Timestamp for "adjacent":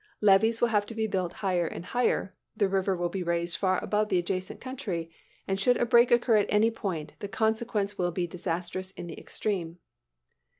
4.17-4.59